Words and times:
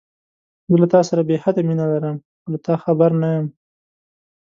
زه 0.69 0.75
له 0.81 0.87
تاسره 0.93 1.21
بې 1.27 1.35
حده 1.43 1.61
مينه 1.67 1.85
لرم، 1.91 2.17
خو 2.41 2.47
له 2.53 2.59
تا 2.65 2.75
خبر 2.83 3.11
نه 3.21 3.27
يم. 3.35 3.45